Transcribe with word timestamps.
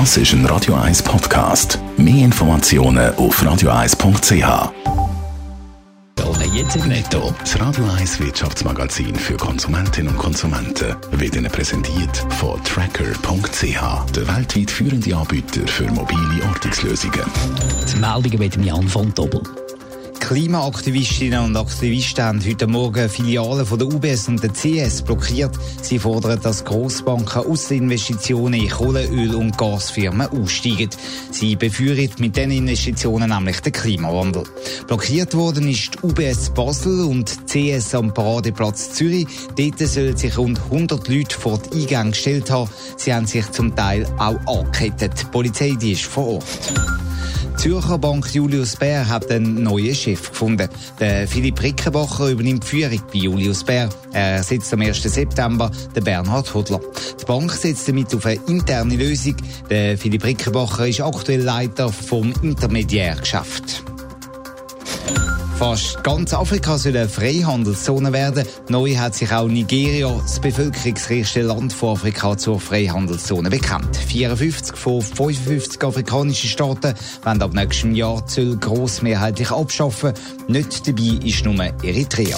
Das 0.00 0.16
ist 0.16 0.32
ein 0.32 0.44
Radio 0.46 0.74
1 0.74 1.04
Podcast. 1.04 1.78
Mehr 1.96 2.24
Informationen 2.24 3.14
auf 3.14 3.40
radio1.ch. 3.40 4.72
Jetzt 6.52 6.86
Netto, 6.86 7.32
das 7.40 7.60
Radio 7.60 7.84
1 7.98 8.18
Wirtschaftsmagazin 8.18 9.14
für 9.14 9.36
Konsumentinnen 9.36 10.12
und 10.12 10.18
Konsumenten, 10.18 10.96
wird 11.12 11.36
Ihnen 11.36 11.50
präsentiert 11.50 12.16
von 12.30 12.62
Tracker.ch, 12.64 14.12
der 14.12 14.36
weltweit 14.36 14.70
führende 14.70 15.16
Anbieter 15.16 15.66
für 15.66 15.90
mobile 15.92 16.44
Ortungslösungen. 16.48 17.22
Die 17.92 17.96
Meldungen 18.00 18.38
mit 18.38 18.64
Jan 18.64 18.88
von 18.88 19.14
Doppel. 19.14 19.42
Klimaaktivistinnen 20.26 21.44
und 21.44 21.56
Aktivisten 21.56 22.24
haben 22.24 22.46
heute 22.46 22.66
Morgen 22.66 23.10
Filialen 23.10 23.66
von 23.66 23.78
der 23.78 23.88
UBS 23.88 24.26
und 24.28 24.42
der 24.42 24.54
CS 24.54 25.02
blockiert. 25.02 25.54
Sie 25.82 25.98
fordern, 25.98 26.40
dass 26.42 26.64
Grossbanken 26.64 27.42
aus 27.42 27.68
den 27.68 27.82
Investitionen 27.82 28.54
in 28.54 28.70
Kohle, 28.70 29.06
Öl 29.06 29.34
und 29.34 29.58
Gasfirmen 29.58 30.26
aussteigen. 30.28 30.88
Sie 31.30 31.56
befürworten 31.56 32.22
mit 32.22 32.38
diesen 32.38 32.52
Investitionen 32.52 33.28
nämlich 33.28 33.60
den 33.60 33.74
Klimawandel. 33.74 34.44
Blockiert 34.86 35.34
worden 35.34 35.68
ist 35.68 35.90
die 35.94 36.06
UBS 36.06 36.48
Basel 36.54 37.04
und 37.04 37.52
die 37.52 37.78
CS 37.78 37.94
am 37.94 38.14
Paradeplatz 38.14 38.94
Zürich. 38.94 39.26
Dort 39.58 39.78
sollen 39.78 40.16
sich 40.16 40.38
rund 40.38 40.58
100 40.58 41.06
Leute 41.06 41.38
vor 41.38 41.58
die 41.58 41.82
Eingänge 41.82 42.10
gestellt 42.12 42.50
haben. 42.50 42.70
Sie 42.96 43.12
haben 43.12 43.26
sich 43.26 43.50
zum 43.50 43.76
Teil 43.76 44.06
auch 44.16 44.38
angekettet. 44.46 45.20
Die 45.20 45.26
Polizei 45.26 45.74
die 45.78 45.92
ist 45.92 46.04
vor 46.04 46.26
Ort. 46.26 46.44
Zürcher 47.56 47.98
Bank 47.98 48.34
Julius 48.34 48.76
Bär 48.76 49.08
hat 49.08 49.30
einen 49.30 49.62
neuen 49.62 49.94
Chef 49.94 50.30
gefunden. 50.30 50.68
Der 51.00 51.26
Philipp 51.26 51.62
Rickenbacher 51.62 52.28
übernimmt 52.28 52.64
die 52.64 52.68
Führung 52.68 53.02
bei 53.12 53.18
Julius 53.18 53.64
Bär. 53.64 53.88
Er 54.12 54.42
sitzt 54.42 54.72
am 54.72 54.80
1. 54.80 55.02
September 55.02 55.70
den 55.96 56.04
Bernhard 56.04 56.52
Hodler. 56.52 56.80
Die 57.20 57.24
Bank 57.24 57.52
setzt 57.52 57.88
damit 57.88 58.14
auf 58.14 58.26
eine 58.26 58.40
interne 58.46 58.96
Lösung. 58.96 59.36
Der 59.70 59.96
Philipp 59.96 60.24
Rickenbacher 60.24 60.86
ist 60.88 61.00
aktuell 61.00 61.42
Leiter 61.42 61.88
vom 61.88 62.32
Intermediärgeschäft. 62.42 63.82
Fast 65.58 66.02
ganz 66.02 66.34
Afrika 66.34 66.76
soll 66.78 66.96
eine 66.96 67.08
Freihandelszone 67.08 68.12
werden. 68.12 68.44
Neu 68.68 68.96
hat 68.96 69.14
sich 69.14 69.32
auch 69.32 69.46
Nigeria, 69.46 70.12
das 70.20 70.40
bevölkerungsreichste 70.40 71.42
Land 71.42 71.72
von 71.72 71.90
Afrika, 71.90 72.36
zur 72.36 72.58
Freihandelszone 72.58 73.50
bekannt. 73.50 73.96
54 73.96 74.76
von 74.76 75.00
55 75.00 75.82
afrikanischen 75.82 76.50
Staaten 76.50 76.94
wollen 77.22 77.42
ab 77.42 77.54
nächstem 77.54 77.94
Jahr 77.94 78.26
Zölle 78.26 78.56
grossmehrheitlich 78.56 79.52
abschaffen. 79.52 80.12
Nicht 80.48 80.88
dabei 80.88 81.24
ist 81.24 81.44
nur 81.44 81.54
Eritrea. 81.82 82.36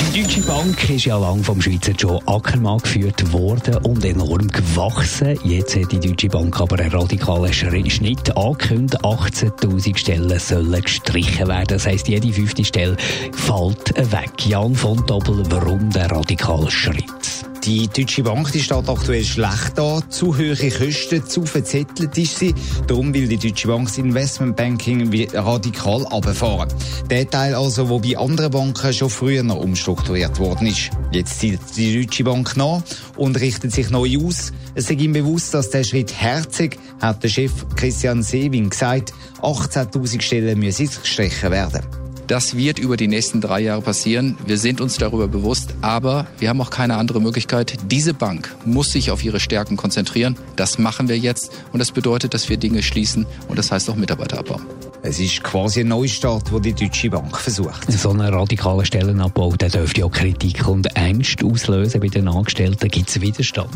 Die 0.00 0.22
Deutsche 0.22 0.40
Bank 0.42 0.90
ist 0.90 1.06
ja 1.06 1.18
lang 1.18 1.42
vom 1.42 1.60
Schweizer 1.60 1.92
Joe 1.92 2.20
Ackermann 2.26 2.78
geführt 2.78 3.32
worden 3.32 3.76
und 3.78 4.04
enorm 4.04 4.46
gewachsen. 4.48 5.38
Jetzt 5.42 5.74
hat 5.76 5.90
die 5.90 5.98
Deutsche 5.98 6.28
Bank 6.28 6.60
aber 6.60 6.78
einen 6.78 6.92
radikalen 6.92 7.52
Schnitt 7.52 8.36
angekündigt. 8.36 9.04
18.000 9.04 9.96
Stellen 9.96 10.38
sollen 10.38 10.82
gestrichen 10.82 11.48
werden. 11.48 11.66
Das 11.68 11.86
heisst, 11.86 12.08
jede 12.08 12.32
fünfte 12.32 12.64
Stelle 12.64 12.96
fällt 13.32 14.12
weg. 14.12 14.46
Jan 14.46 14.74
von 14.74 15.04
Doppel, 15.06 15.42
warum 15.50 15.90
der 15.90 16.10
radikale 16.10 16.70
Schritt? 16.70 17.47
Die 17.64 17.88
Deutsche 17.88 18.22
Bank 18.22 18.52
die 18.52 18.60
steht 18.60 18.88
aktuell 18.88 19.24
schlecht 19.24 19.72
da. 19.76 20.00
Zu 20.08 20.36
hohe 20.36 20.54
Kosten, 20.56 21.26
zu 21.26 21.44
verzettelt 21.44 22.16
ist 22.16 22.38
sie. 22.38 22.54
Darum 22.86 23.12
will 23.12 23.28
die 23.28 23.36
Deutsche 23.36 23.68
Bank 23.68 23.88
das 23.88 23.98
Investmentbanking 23.98 25.28
radikal 25.34 26.06
abfahren. 26.06 26.68
Der 27.10 27.28
Teil 27.28 27.54
also, 27.54 27.88
wo 27.88 27.98
bei 27.98 28.16
anderen 28.16 28.50
Banken 28.50 28.92
schon 28.92 29.10
früher 29.10 29.42
noch 29.42 29.56
umstrukturiert 29.56 30.38
worden 30.38 30.68
ist. 30.68 30.90
Jetzt 31.12 31.40
zieht 31.40 31.60
die 31.76 32.04
Deutsche 32.04 32.24
Bank 32.24 32.56
nach 32.56 32.82
und 33.16 33.38
richtet 33.40 33.72
sich 33.72 33.90
neu 33.90 34.18
aus. 34.24 34.52
Es 34.74 34.88
ist 34.88 35.00
ihm 35.00 35.12
bewusst, 35.12 35.52
dass 35.54 35.70
der 35.70 35.84
Schritt 35.84 36.12
herzig, 36.14 36.78
hat 37.00 37.22
der 37.22 37.28
Chef 37.28 37.52
Christian 37.74 38.22
Sewing 38.22 38.70
gesagt. 38.70 39.12
18.000 39.42 40.20
Stellen 40.20 40.58
müssen 40.58 40.88
gestrichen 40.88 41.50
werden. 41.50 41.97
Das 42.28 42.58
wird 42.58 42.78
über 42.78 42.98
die 42.98 43.08
nächsten 43.08 43.40
drei 43.40 43.60
Jahre 43.60 43.80
passieren. 43.80 44.36
Wir 44.44 44.58
sind 44.58 44.82
uns 44.82 44.98
darüber 44.98 45.28
bewusst, 45.28 45.74
aber 45.80 46.26
wir 46.38 46.50
haben 46.50 46.60
auch 46.60 46.68
keine 46.68 46.98
andere 46.98 47.22
Möglichkeit. 47.22 47.78
Diese 47.90 48.12
Bank 48.12 48.54
muss 48.66 48.92
sich 48.92 49.10
auf 49.10 49.24
ihre 49.24 49.40
Stärken 49.40 49.78
konzentrieren. 49.78 50.36
Das 50.54 50.78
machen 50.78 51.08
wir 51.08 51.16
jetzt 51.16 51.50
und 51.72 51.78
das 51.78 51.90
bedeutet, 51.90 52.34
dass 52.34 52.50
wir 52.50 52.58
Dinge 52.58 52.82
schließen 52.82 53.26
und 53.48 53.58
das 53.58 53.72
heißt 53.72 53.88
auch 53.88 53.96
Mitarbeiter 53.96 54.38
abbauen. 54.40 54.66
Es 55.00 55.20
ist 55.20 55.42
quasi 55.42 55.80
ein 55.80 55.88
Neustart, 55.88 56.50
den 56.52 56.62
die 56.62 56.74
Deutsche 56.74 57.08
Bank 57.08 57.34
versucht. 57.38 57.90
So 57.90 58.10
ein 58.10 58.20
radikaler 58.20 58.84
Stellenabbau 58.84 59.54
der 59.56 59.70
dürfte 59.70 60.00
ja 60.02 60.08
Kritik 60.08 60.66
und 60.68 60.86
Ängste 60.96 61.46
auslösen 61.46 62.00
bei 62.00 62.08
den 62.08 62.28
Angestellten. 62.28 62.88
Gibt 62.88 63.08
es 63.08 63.20
Widerstand? 63.20 63.70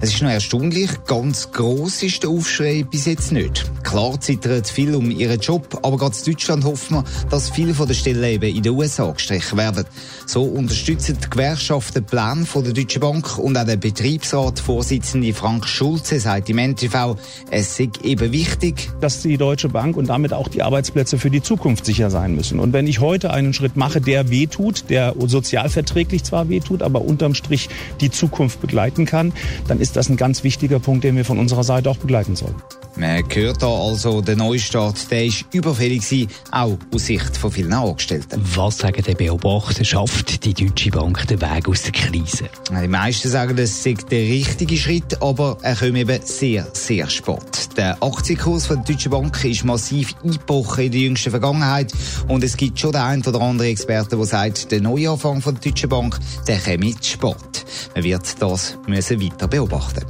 Es 0.00 0.14
ist 0.14 0.22
noch 0.22 0.30
erstaunlich, 0.30 0.90
ganz 1.06 1.50
gross 1.50 2.02
ist 2.02 2.22
der 2.22 2.30
Aufschrei 2.30 2.84
bis 2.88 3.06
jetzt 3.06 3.32
nicht. 3.32 3.64
Klar 3.82 4.20
zittert 4.20 4.68
viel 4.68 4.94
um 4.94 5.10
ihren 5.10 5.40
Job, 5.40 5.80
aber 5.82 5.96
gerade 5.96 6.14
in 6.16 6.32
Deutschland 6.32 6.64
hoffen 6.64 6.98
wir, 6.98 7.04
dass 7.30 7.48
viele 7.50 7.74
von 7.74 7.87
den 7.88 7.94
Stellen 7.94 8.24
eben 8.24 8.54
in 8.54 8.62
den 8.62 8.72
USA 8.72 9.10
gestrichen 9.10 9.58
werden. 9.58 9.84
So 10.26 10.42
unterstützen 10.44 11.18
die 11.22 11.30
Gewerkschaften 11.30 11.94
den 11.94 12.04
Plan 12.04 12.46
der 12.54 12.72
Deutschen 12.72 13.00
Bank 13.00 13.38
und 13.38 13.56
auch 13.56 13.64
der 13.64 13.76
Betriebsratvorsitzende 13.76 15.32
Frank 15.32 15.66
Schulze 15.66 16.20
sagt 16.20 16.50
im 16.50 16.58
NTV, 16.58 17.16
es 17.50 17.76
sei 17.76 17.88
eben 18.02 18.32
wichtig, 18.32 18.90
dass 19.00 19.22
die 19.22 19.36
Deutsche 19.36 19.68
Bank 19.68 19.96
und 19.96 20.08
damit 20.08 20.32
auch 20.32 20.48
die 20.48 20.62
Arbeitsplätze 20.62 21.18
für 21.18 21.30
die 21.30 21.42
Zukunft 21.42 21.84
sicher 21.84 22.10
sein 22.10 22.34
müssen. 22.34 22.60
Und 22.60 22.72
wenn 22.72 22.86
ich 22.86 23.00
heute 23.00 23.32
einen 23.32 23.54
Schritt 23.54 23.76
mache, 23.76 24.00
der 24.00 24.30
wehtut, 24.30 24.84
der 24.90 25.14
sozialverträglich 25.18 26.24
zwar 26.24 26.48
wehtut, 26.48 26.82
aber 26.82 27.02
unterm 27.02 27.34
Strich 27.34 27.68
die 28.00 28.10
Zukunft 28.10 28.60
begleiten 28.60 29.06
kann, 29.06 29.32
dann 29.66 29.80
ist 29.80 29.96
das 29.96 30.08
ein 30.08 30.16
ganz 30.16 30.44
wichtiger 30.44 30.78
Punkt, 30.78 31.04
den 31.04 31.16
wir 31.16 31.24
von 31.24 31.38
unserer 31.38 31.64
Seite 31.64 31.90
auch 31.90 31.96
begleiten 31.96 32.36
sollen. 32.36 32.56
Man 32.98 33.22
hört 33.32 33.62
da 33.62 33.68
also, 33.68 34.20
der 34.20 34.34
Neustart, 34.34 35.08
der 35.12 35.26
ist 35.26 35.44
überfällig 35.52 36.02
gewesen, 36.02 36.30
auch 36.50 36.76
aus 36.92 37.06
Sicht 37.06 37.36
von 37.36 37.52
vielen 37.52 37.72
Angestellten. 37.72 38.42
Was 38.56 38.78
sagen 38.78 39.04
die 39.06 39.14
Beobachter? 39.14 39.84
Schafft 39.84 40.44
die 40.44 40.52
Deutsche 40.52 40.90
Bank 40.90 41.24
den 41.28 41.40
Weg 41.40 41.68
aus 41.68 41.82
der 41.82 41.92
Krise? 41.92 42.48
Die 42.68 42.88
meisten 42.88 43.28
sagen, 43.28 43.56
das 43.56 43.84
sei 43.84 43.94
der 43.94 44.18
richtige 44.18 44.76
Schritt, 44.76 45.22
aber 45.22 45.58
er 45.62 45.76
kommt 45.76 45.96
eben 45.96 46.20
sehr, 46.24 46.66
sehr 46.72 47.08
spät. 47.08 47.76
Der 47.76 48.02
Aktienkurs 48.02 48.66
von 48.66 48.82
der 48.82 48.96
Deutschen 48.96 49.12
Bank 49.12 49.44
ist 49.44 49.64
massiv 49.64 50.16
eingebrochen 50.24 50.86
in 50.86 50.90
der 50.90 51.00
jüngsten 51.02 51.30
Vergangenheit 51.30 51.92
und 52.26 52.42
es 52.42 52.56
gibt 52.56 52.80
schon 52.80 52.90
den 52.90 53.00
einen 53.00 53.24
oder 53.24 53.40
anderen 53.40 53.70
Experten, 53.70 54.18
der 54.18 54.26
sagt, 54.26 54.72
der 54.72 54.80
Neuanfang 54.80 55.40
von 55.40 55.54
der 55.54 55.70
Deutschen 55.70 55.88
Bank, 55.88 56.18
der 56.48 56.58
komme 56.58 56.98
zu 56.98 57.12
spät. 57.12 57.64
Man 57.94 58.02
wird 58.02 58.42
das 58.42 58.76
müssen 58.88 59.22
weiter 59.22 59.46
beobachten 59.46 60.04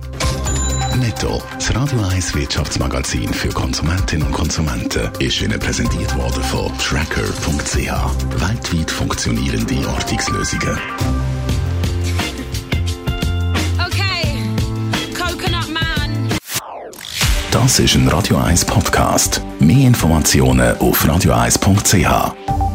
Netto, 0.98 1.42
das 1.54 1.74
Radio 1.74 2.00
1 2.00 2.34
Wirtschaftsmagazin 2.34 3.32
für 3.32 3.48
Konsumentinnen 3.48 4.26
und 4.26 4.32
Konsumenten, 4.32 5.10
ist 5.18 5.40
Ihnen 5.40 5.58
präsentiert 5.58 6.16
worden 6.16 6.42
von 6.42 6.76
Tracker.ch. 6.78 7.76
Weltweit 7.76 8.90
funktionierende 8.90 9.88
Ortungslösungen. 9.88 10.78
Okay, 13.78 14.42
Coconut 15.14 15.68
Man. 15.72 16.28
Das 17.50 17.78
ist 17.78 17.94
ein 17.94 18.08
Radio 18.08 18.36
1 18.38 18.64
Podcast. 18.64 19.40
Mehr 19.60 19.86
Informationen 19.86 20.76
auf 20.78 21.04
radio1.ch. 21.04 22.67